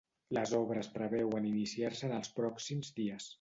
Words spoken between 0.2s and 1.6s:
Les obres preveuen